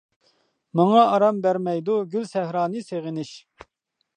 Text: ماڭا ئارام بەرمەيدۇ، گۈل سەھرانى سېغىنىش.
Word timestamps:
ماڭا 0.79 1.03
ئارام 1.09 1.41
بەرمەيدۇ، 1.43 1.99
گۈل 2.15 2.25
سەھرانى 2.33 2.83
سېغىنىش. 2.89 3.37